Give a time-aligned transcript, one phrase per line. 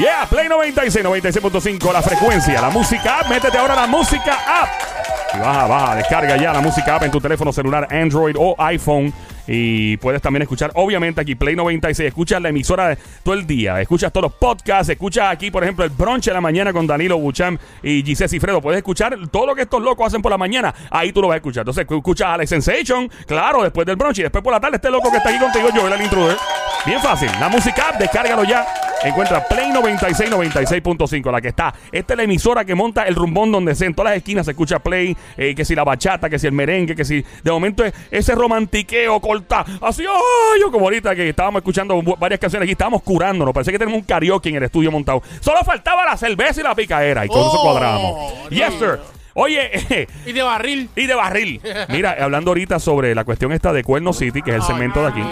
[0.00, 3.28] Yeah, Play 96, 96.5, la frecuencia, la música app.
[3.28, 4.68] Métete ahora la música app.
[5.34, 9.12] Y baja, baja, descarga ya la música app en tu teléfono celular, Android o iPhone.
[9.46, 12.08] Y puedes también escuchar, obviamente, aquí Play 96.
[12.08, 13.82] Escuchas la emisora todo el día.
[13.82, 14.88] Escuchas todos los podcasts.
[14.88, 18.62] Escuchas aquí, por ejemplo, el brunch de la mañana con Danilo Buchan y Giselle Cifredo.
[18.62, 20.74] Puedes escuchar todo lo que estos locos hacen por la mañana.
[20.90, 21.62] Ahí tú lo vas a escuchar.
[21.62, 24.20] Entonces, escuchas a Alex Sensation, claro, después del brunch.
[24.20, 26.36] Y después por la tarde, este loco que está aquí contigo, yo, el intruder.
[26.86, 27.30] Bien fácil.
[27.38, 28.64] La música descárgalo ya.
[29.04, 31.74] Encuentra Play 96, 96.5, la que está.
[31.90, 33.88] Esta es la emisora que monta el rumbón donde sea.
[33.88, 36.52] En todas las esquinas se escucha Play, eh, que si la bachata, que si el
[36.52, 39.64] merengue, que si de momento es ese romantiqueo corta.
[39.80, 43.52] Así, ay, yo como ahorita que estábamos escuchando varias canciones aquí, estábamos curándonos.
[43.52, 45.22] Parece que tenemos un karaoke en el estudio montado.
[45.40, 47.24] Solo faltaba la cerveza y la picaera.
[47.24, 48.48] Y con eso Oh, cuadramos.
[48.50, 48.98] Yes, sir.
[49.34, 50.90] Oye, Y de barril.
[50.96, 51.60] y de barril.
[51.88, 55.08] Mira, hablando ahorita sobre la cuestión esta de Cuerno City, que es el segmento de
[55.08, 55.22] aquí.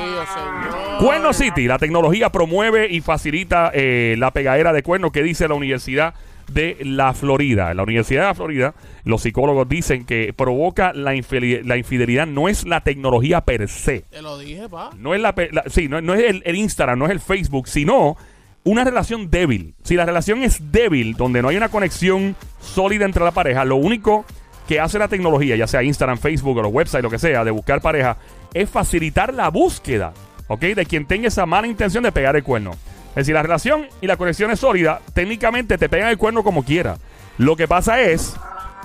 [1.01, 5.55] Cuerno City, la tecnología promueve y facilita eh, la pegadera de cuernos que dice la
[5.55, 6.15] Universidad
[6.53, 7.71] de la Florida.
[7.71, 12.67] En la Universidad de la Florida, los psicólogos dicen que provoca la, infidelidad no es
[12.67, 14.01] la tecnología per se.
[14.11, 14.91] Te lo dije, pa.
[14.99, 17.21] No es la, pe- la- sí, no, no es el, el Instagram, no es el
[17.21, 18.17] Facebook, sino
[18.65, 19.75] una relación débil.
[19.83, 23.77] Si la relación es débil, donde no hay una conexión sólida entre la pareja, lo
[23.77, 24.27] único
[24.69, 27.51] que hace la tecnología, ya sea Instagram, Facebook o los websites, lo que sea, de
[27.53, 28.19] buscar pareja,
[28.53, 30.13] es facilitar la búsqueda,
[30.51, 30.61] ¿ok?
[30.61, 32.73] De quien tenga esa mala intención de pegar el cuerno.
[33.11, 36.65] Es decir, la relación y la conexión es sólida, técnicamente te pegan el cuerno como
[36.65, 36.97] quiera.
[37.39, 38.35] Lo que pasa es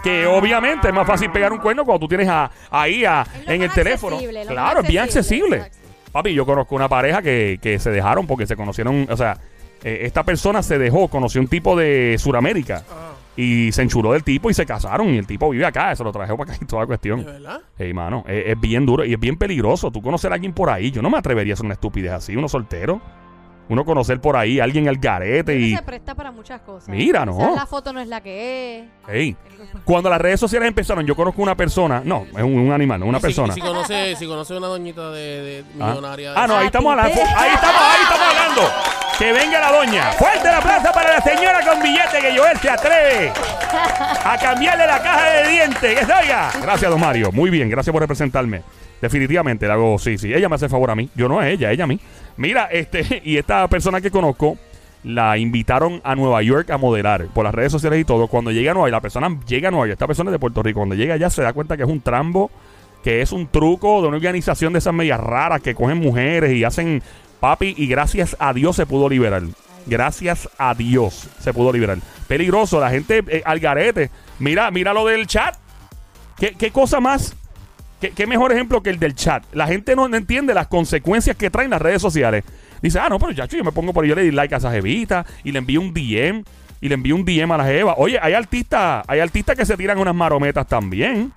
[0.04, 3.64] que obviamente es más fácil pegar un cuerno cuando tú tienes a- ahí a- en
[3.64, 4.18] el teléfono.
[4.48, 5.86] Claro, es bien accesible, accesible.
[6.12, 9.38] Papi, yo conozco una pareja que, que se dejaron porque se conocieron, o sea,
[9.84, 14.24] eh, esta persona se dejó, conoció un tipo de Sudamérica Ah, y se enchuló del
[14.24, 16.66] tipo y se casaron y el tipo vive acá, se lo trajo para acá y
[16.66, 17.26] toda la ¿De cuestión.
[17.26, 17.62] verdad?
[17.78, 19.92] Ey, mano, es, es bien duro y es bien peligroso.
[19.92, 22.36] Tú conocer a alguien por ahí, yo no me atrevería a hacer una estupidez así,
[22.36, 23.02] uno soltero.
[23.68, 25.76] Uno conocer por ahí a alguien al garete y...
[25.76, 26.88] se presta para muchas cosas.
[26.88, 27.36] Mira, ¿no?
[27.36, 28.86] Quizás la foto no es la que es.
[29.08, 29.36] Ey,
[29.84, 33.08] cuando las redes sociales empezaron, yo conozco una persona, no, es un, un animal, no
[33.08, 33.56] una Y si- persona.
[33.56, 35.88] Si, conoce, si conoce una doñita de, de Ah.
[35.90, 36.34] millonaria.
[36.34, 37.14] de- Ah, no, ahí Ah, estamos hablando.
[37.16, 38.55] Ahí estamos, ahí estamos hablando.
[39.26, 40.12] Que venga la doña.
[40.12, 43.32] Fuerte el aplauso para la señora con billete que Joel se atreve
[44.24, 46.00] a cambiarle la caja de dientes.
[46.00, 46.52] Que se oiga.
[46.62, 47.32] Gracias, don Mario.
[47.32, 48.62] Muy bien, gracias por representarme.
[49.02, 50.32] Definitivamente, le hago, sí, sí.
[50.32, 51.10] Ella me hace favor a mí.
[51.16, 52.00] Yo no a ella, ella a mí.
[52.38, 54.60] Mira, este, y esta persona que conozco,
[55.04, 58.28] la invitaron a Nueva York a modelar por las redes sociales y todo.
[58.28, 60.62] Cuando llega a Nueva la persona llega a Nueva York, esta persona es de Puerto
[60.62, 62.52] Rico, cuando llega allá se da cuenta que es un trambo,
[63.04, 66.64] que es un truco de una organización de esas medias raras que cogen mujeres y
[66.64, 67.02] hacen
[67.40, 69.44] papi y gracias a Dios se pudo liberar.
[69.86, 72.00] Gracias a Dios se pudo liberar.
[72.28, 74.10] Peligroso, la gente eh, al garete.
[74.40, 75.56] Mira, mira lo del chat.
[76.38, 77.36] ¿Qué, qué cosa más?
[78.02, 79.44] ¿Qué, qué mejor ejemplo que el del chat?
[79.54, 82.44] La gente no, entiende las consecuencias que traen las redes sociales.
[82.82, 84.58] Dice, ah, no, pero ya yo me pongo por ahí, yo le di like a
[84.58, 86.44] esa jevita y le envío un DM
[86.82, 87.96] y le envío un DM a la jeva.
[87.98, 91.32] Oye, hay artistas, hay artistas que se tiran unas marometas también.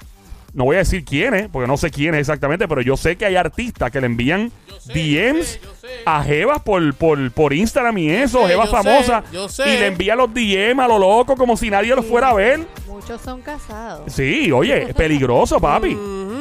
[0.52, 3.36] No voy a decir quiénes, porque no sé quiénes exactamente, pero yo sé que hay
[3.36, 5.77] artistas que le envían Yo sé, DMs yo sé, yo sé.
[6.16, 9.24] A jevas por, por, por Instagram y eso, yo sé, famosas.
[9.30, 9.68] yo sé.
[9.68, 12.60] Y le envía los DM a lo loco como si nadie los fuera a ver.
[12.86, 14.10] Muchos son casados.
[14.12, 15.96] Sí, oye, es peligroso, papi.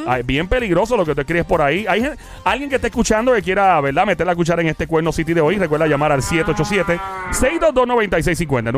[0.06, 1.84] Ay, bien peligroso lo que te crees por ahí.
[1.86, 2.02] Hay
[2.44, 5.42] alguien que esté escuchando que quiera, ¿verdad?, meter la cuchara en este Cuerno City de
[5.42, 5.58] hoy.
[5.58, 8.68] Recuerda llamar al 787-622-9650.
[8.68, 8.74] El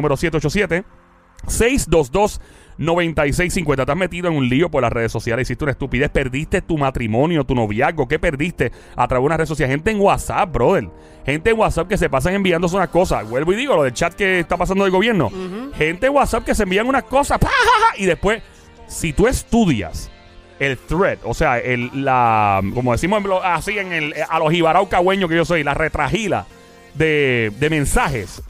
[1.46, 2.40] número
[2.78, 3.80] 787-622-9650.
[3.80, 5.46] Estás metido en un lío por las redes sociales.
[5.48, 6.10] Hiciste una estupidez.
[6.10, 8.08] Perdiste tu matrimonio, tu noviazgo.
[8.08, 9.68] ¿Qué perdiste a través de una red social?
[9.68, 10.88] Gente en WhatsApp, brother.
[11.24, 13.28] Gente en WhatsApp que se pasan enviándose unas cosas.
[13.28, 15.30] Vuelvo y digo, lo del chat que está pasando del gobierno.
[15.76, 17.38] Gente en WhatsApp que se envían unas cosas.
[17.38, 18.02] ¡pa, ja, ja!
[18.02, 18.42] Y después,
[18.86, 20.10] si tú estudias
[20.58, 25.30] el thread, o sea, el, la, como decimos así en el, a los jibarau cagüeños
[25.30, 26.46] que yo soy, la retragila
[26.94, 28.42] de, de mensajes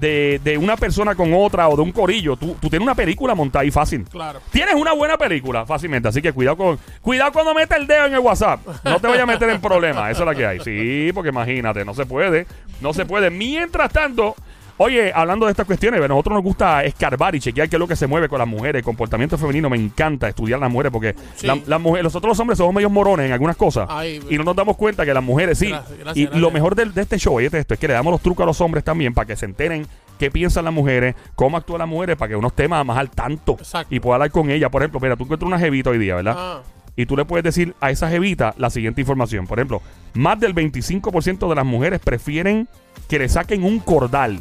[0.00, 3.34] de, de una persona con otra o de un corillo, tú, tú tienes una película
[3.34, 4.04] montada ahí fácil.
[4.10, 4.40] Claro.
[4.50, 8.14] Tienes una buena película fácilmente, así que cuidado con cuidado cuando metes el dedo en
[8.14, 8.60] el WhatsApp.
[8.84, 10.60] No te vayas a meter en problemas, eso es lo que hay.
[10.60, 12.46] Sí, porque imagínate, no se puede,
[12.80, 13.30] no se puede.
[13.30, 14.34] Mientras tanto,
[14.82, 17.86] oye, hablando de estas cuestiones, a nosotros nos gusta escarbar y chequear qué es lo
[17.86, 21.14] que se mueve con las mujeres, el comportamiento femenino, me encanta estudiar las mujeres porque
[21.36, 21.46] Sí.
[21.46, 24.44] la- las mujeres, nosotros los hombres somos medios morones en algunas cosas Ay, y no
[24.44, 25.68] nos damos cuenta que las mujeres sí.
[25.68, 26.40] Gracias, gracias, y gracias.
[26.40, 28.60] lo mejor de, este show, oye, esto es que le damos los trucos a los
[28.62, 29.86] hombres también para que se enteren
[30.18, 33.10] qué piensan las mujeres, cómo actúan las mujeres, para que uno esté más, más al
[33.10, 33.94] tanto Exacto.
[33.94, 34.70] y pueda hablar con ella.
[34.70, 36.34] Por ejemplo, mira, tú encuentras una jevita hoy día, ¿verdad?
[36.38, 36.62] Ah,
[36.96, 39.46] Y tú le puedes decir a esa jevita la siguiente información.
[39.46, 39.80] Por ejemplo,
[40.14, 42.68] más del 25% de las mujeres prefieren
[43.08, 44.40] que le saquen un cordal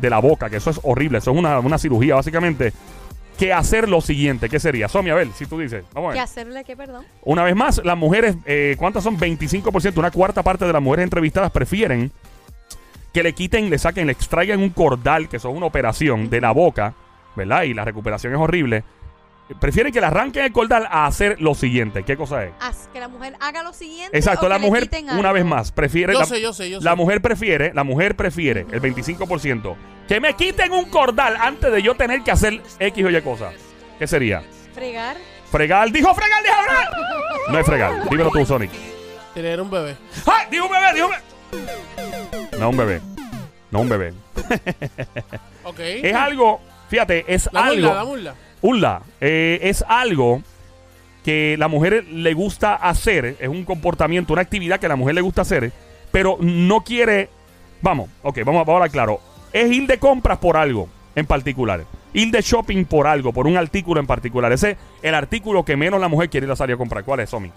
[0.00, 2.72] de la boca, que eso es horrible, eso es una, una cirugía básicamente,
[3.38, 4.48] que hacer lo siguiente.
[4.48, 4.88] ¿Qué sería?
[4.88, 5.84] Somi, a ver, si tú dices.
[5.92, 6.24] Vamos a ¿Qué ver.
[6.24, 7.04] hacerle qué, perdón?
[7.22, 9.18] Una vez más, las mujeres, eh, ¿cuántas son?
[9.18, 12.28] 25%, una cuarta parte de las mujeres entrevistadas prefieren que
[13.18, 16.40] que le quiten, le saquen, le extraigan un cordal, que eso es una operación de
[16.40, 16.94] la boca,
[17.34, 17.62] ¿verdad?
[17.62, 18.84] Y la recuperación es horrible.
[19.60, 22.02] Prefieren que le arranquen el cordal a hacer lo siguiente.
[22.04, 22.52] ¿Qué cosa es?
[22.60, 24.16] Haz que la mujer haga lo siguiente.
[24.16, 25.32] Exacto, o la que le mujer, quiten una algo.
[25.32, 26.12] vez más, prefiere.
[26.12, 26.84] Yo la, sé, yo sé, yo sé.
[26.84, 29.74] la mujer prefiere, la mujer prefiere, el 25%,
[30.06, 33.50] que me quiten un cordal antes de yo tener que hacer X o Y cosa.
[33.98, 34.42] ¿Qué sería?
[34.74, 35.16] Fregar.
[35.50, 36.90] Fregar, dijo fregar, dijo fregar.
[37.50, 38.70] No es fregar, dímelo tú, Sonic.
[39.32, 39.96] Tener un bebé.
[40.26, 40.46] ¡Ay!
[40.50, 42.58] Dijo un bebé, dijo un bebé.
[42.58, 43.00] No un bebé.
[43.70, 44.12] No un bebé.
[45.64, 45.78] Ok.
[45.80, 47.76] Es algo, fíjate, es La algo.
[47.88, 48.34] mula, la mula.
[48.62, 50.42] Unla, eh, es algo
[51.24, 55.14] que la mujer le gusta hacer, es un comportamiento, una actividad que a la mujer
[55.14, 55.72] le gusta hacer,
[56.10, 57.28] pero no quiere.
[57.82, 59.20] Vamos, ok, vamos, a hablar claro.
[59.52, 61.84] Es ir de compras por algo en particular.
[62.12, 64.52] Ir de shopping por algo, por un artículo en particular.
[64.52, 67.04] Ese es el artículo que menos la mujer quiere ir a salir a comprar.
[67.04, 67.52] ¿Cuál es, Somi?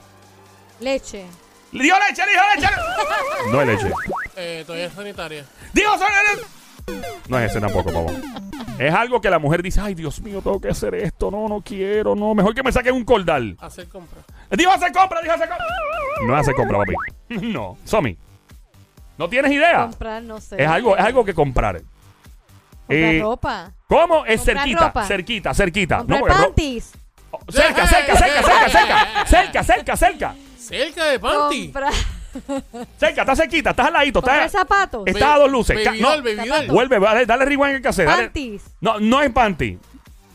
[0.80, 1.26] Leche.
[1.72, 2.74] ¡Dijo leche, dijo leche!
[3.52, 3.92] No es leche.
[4.36, 5.46] Eh, toalla sanitaria.
[5.74, 7.02] ¡Dijo leche!
[7.30, 8.12] No es ese tampoco, papá.
[8.82, 11.30] Es algo que la mujer dice, ay, Dios mío, tengo que hacer esto.
[11.30, 12.34] No, no quiero, no.
[12.34, 13.56] Mejor que me saquen un cordal.
[13.60, 14.26] Hacer compras.
[14.50, 15.68] Dijo hacer compra, dijo hacer compra.
[16.26, 16.94] No es hacer compra, papi.
[17.54, 17.78] No.
[17.86, 18.18] Somi.
[19.18, 19.84] ¿No tienes idea?
[19.84, 20.62] Comprar, no sé.
[20.62, 21.76] Es algo, es algo que comprar.
[22.88, 23.72] Comprar Eh, ropa.
[23.88, 24.26] ¿Cómo?
[24.26, 25.06] Es Comprar cerquita, ropa.
[25.06, 25.98] cerquita, cerquita.
[26.00, 26.92] Comprar porque ro- panties.
[27.30, 29.26] Oh, cerca, cerca, cerca, cerca, cerca.
[29.28, 30.36] Cerca, cerca, cerca.
[30.58, 31.64] Cerca de panty.
[31.66, 31.94] Comprar,
[32.98, 34.20] Cerca, está cerquita, estás al ladito.
[34.20, 35.04] Está, zapatos.
[35.06, 35.78] está a dos luces.
[35.84, 36.48] Ca- Baby no, doll, baby doll.
[36.48, 36.68] zapatos.
[36.74, 38.08] vuelve, dale, dale rewind en cassette.
[38.08, 38.24] dale.
[38.24, 38.62] Panties.
[38.82, 39.78] No, no es panty.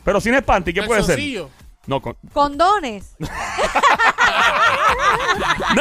[0.03, 1.15] Pero si no es panty, ¿qué puede ser?
[1.15, 1.49] Calzoncillo.
[1.87, 3.15] No, con- Condones.
[3.19, 3.27] no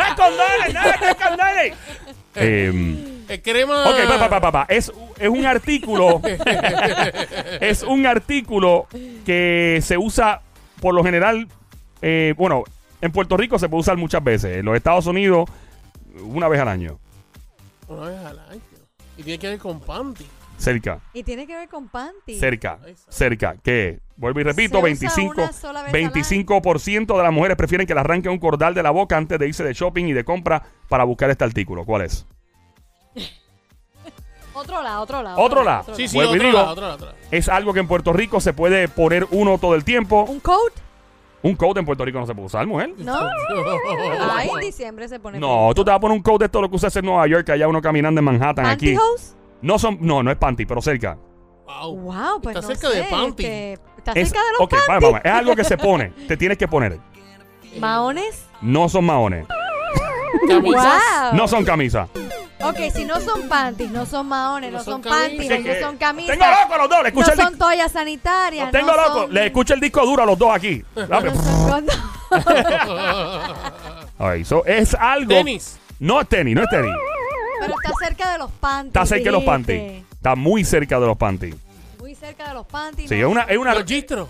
[0.02, 1.72] es condones, no es condones.
[2.34, 3.88] Eh, Eh, crema.
[3.90, 4.66] Ok, pa, pa, pa, pa, pa.
[4.68, 6.20] Es, es un artículo.
[7.60, 8.86] es un artículo
[9.24, 10.42] que se usa
[10.80, 11.48] por lo general.
[12.02, 12.62] eh, bueno,
[13.00, 14.58] en Puerto Rico se puede usar muchas veces.
[14.58, 15.50] En los Estados Unidos,
[16.22, 16.98] una vez al año.
[17.88, 18.60] Una vez al año.
[19.16, 20.26] Y tiene que ver con panty.
[20.58, 22.40] Cerca, Y tiene que ver con panties.
[22.40, 22.78] cerca,
[23.10, 23.56] cerca.
[23.62, 26.10] Que, vuelvo y repito, Se usa 25, una sola vez al año.
[26.12, 29.48] 25% de las mujeres prefieren que le arranquen un cordal de la boca antes de
[29.48, 31.84] irse de shopping y de compra para buscar este artículo.
[31.84, 32.24] ¿Cuál es?
[34.54, 35.38] Otro lado, otro lado.
[35.38, 35.94] Otro lado.
[35.94, 37.18] Sí, sí, Vuelvo y otro digo- lado, otro lado, otro lado.
[37.30, 40.22] Es algo que en Puerto Rico se puede poner uno todo el tiempo.
[40.24, 40.72] ¿Un coat?
[41.46, 42.92] Un coat en Puerto Rico no se puede usar, mujer.
[42.98, 43.14] ¿No?
[44.32, 45.38] Ay, en diciembre se pone.
[45.38, 47.26] No, tú te vas a poner un coat de todo lo que usas en Nueva
[47.26, 48.94] York, allá uno caminando en Manhattan, aquí.
[48.94, 49.36] ¿Pantyhose?
[49.62, 51.16] No son, no, no es panty, pero cerca.
[51.66, 51.96] Wow.
[51.98, 53.44] Wow, pues Está no cerca sé, de panty.
[53.44, 56.36] este, está Es, cerca de los ok, vamos, vamos, es algo que se pone, te
[56.36, 56.98] tienes que poner.
[57.78, 58.46] maones.
[58.60, 59.46] No son maones,
[60.48, 61.02] Camisas.
[61.30, 61.34] Wow.
[61.38, 62.08] no son camisas.
[62.68, 66.36] Ok, si no son panties, no son maones, no, No son, panties, no son camisas.
[66.38, 68.70] Tengo loco los dos, le escucho no el son toallas sanitarias.
[68.70, 70.82] Tengo no loco, son- le escucho el disco duro a los dos aquí.
[70.94, 71.98] No son condones.
[74.18, 75.28] Ay, so, es algo.
[75.28, 75.78] Tenis.
[75.98, 76.92] No es tenis, no es tenis.
[77.60, 78.88] Pero está cerca de los panties.
[78.88, 80.04] Está cerca de los panties.
[80.12, 81.54] Está muy cerca de los panties.
[81.98, 83.08] Muy cerca de los panties.
[83.08, 83.26] Sí, no.
[83.26, 83.74] es una, es una.
[83.74, 84.28] Los gistros.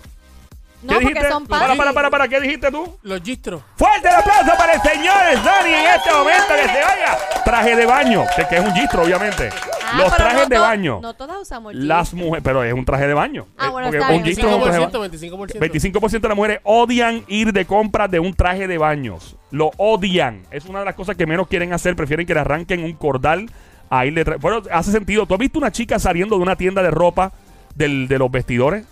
[0.83, 1.29] No, ¿Qué porque dijiste?
[1.31, 2.97] son Para, para, para, para, ¿qué dijiste tú?
[3.01, 3.61] Los gistros.
[3.75, 7.17] Fuerte el aplauso para el señor Sony en este momento que se vaya.
[7.43, 9.49] Traje de baño, que, que es un gistro, obviamente.
[9.83, 10.99] Ah, Los pero trajes no de to- baño.
[11.01, 12.23] No todas usamos Las jeans.
[12.23, 13.47] mujeres, pero es un traje de baño.
[13.57, 14.25] Ah, Eh, bueno, porque está un bien.
[14.35, 15.09] gistro es un traje de 25%, baño.
[15.09, 15.59] 25%.
[15.59, 19.35] 25% de las mujeres odian ir de compras de un traje de baños.
[19.49, 20.43] Lo odian.
[20.51, 21.95] Es una de las cosas que menos quieren hacer.
[21.95, 23.49] Prefieren que le arranquen un cordal
[23.89, 25.25] a ir de tra- Bueno, hace sentido.
[25.25, 27.31] ¿Tú has visto una chica saliendo de una tienda de ropa
[27.73, 28.85] del- de los vestidores?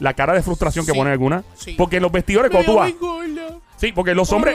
[0.00, 0.98] La cara de frustración que Sí.
[0.98, 1.44] pone alguna.
[1.54, 1.74] Sí.
[1.78, 2.92] Porque en los vestidores, cuando tú vas.
[3.76, 4.54] Sí, porque los hombres,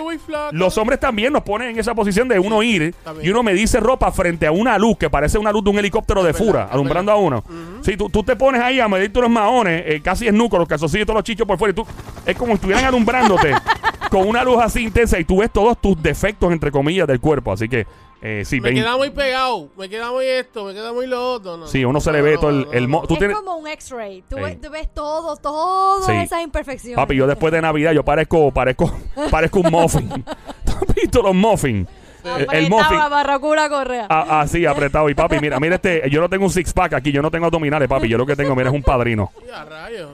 [0.52, 4.12] los hombres también nos ponen en esa posición de uno ir y uno medirse ropa
[4.12, 7.16] frente a una luz que parece una luz de un helicóptero de fura, alumbrando a
[7.16, 7.44] uno.
[7.82, 11.04] Sí, tú, tú te pones ahí a medirte unos maones, eh, casi esnuco, los calzoncillos
[11.04, 11.88] y todos los chichos por fuera, y tú,
[12.24, 13.52] es como si estuvieran alumbrándote
[14.12, 17.52] con una luz así intensa y tú ves todos tus defectos, entre comillas, del cuerpo.
[17.52, 17.88] Así que,
[18.28, 19.70] eh, sí, Me queda muy pegado.
[19.78, 20.66] Me queda muy esto.
[20.66, 21.58] Me queda muy lo otro.
[21.58, 23.20] No, Sí, no, uno se no, le ve no, todo el- el mo- tú es
[23.20, 24.24] tienes- como un X-ray.
[24.28, 26.12] Tú, ves, tú ves todo, todas Sí.
[26.14, 26.96] esas imperfecciones.
[26.96, 28.92] Papi, yo después de Navidad yo parezco, parezco,
[29.32, 30.10] parezco un muffin.
[30.66, 31.88] ¿Tú has visto los muffins?
[32.26, 32.98] El, el muffin.
[33.10, 34.08] Barracuda Correa.
[34.10, 35.10] Ah, Así, apretado.
[35.10, 36.10] Y papi, mira, mira este.
[36.10, 38.08] Yo no tengo un six pack aquí, yo no tengo abdominales, papi.
[38.08, 39.32] Yo lo que tengo, mira, es un padrino.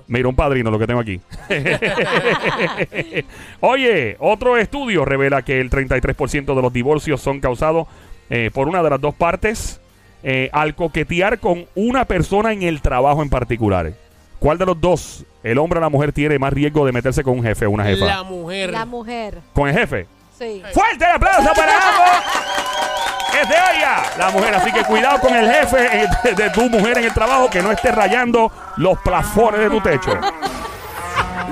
[0.08, 1.20] Mira, un padrino lo que tengo aquí.
[3.62, 7.88] Oye, otro estudio revela que el 33% de los divorcios son causados
[8.30, 9.80] eh, por una de las dos partes
[10.24, 13.94] eh, al coquetear con una persona en el trabajo en particular.
[14.40, 17.38] ¿Cuál de los dos, el hombre o la mujer, tiene más riesgo de meterse con
[17.38, 18.06] un jefe o una jefa?
[18.06, 18.72] La mujer.
[18.72, 19.38] La mujer.
[19.54, 20.08] ¿Con el jefe?
[20.42, 20.64] Sí.
[20.74, 22.26] ¡Fuerte el aplauso para ambos!
[23.32, 24.04] ¡Que se oiga!
[24.18, 27.14] La mujer, así que cuidado con el jefe eh, de, de tu mujer en el
[27.14, 30.16] trabajo que no esté rayando los plafones de tu techo.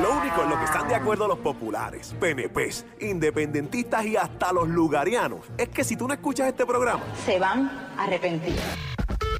[0.01, 4.67] Lo único en lo que están de acuerdo los populares, PNPs, independentistas y hasta los
[4.67, 8.59] lugarianos es que si tú no escuchas este programa, se van a arrepentir.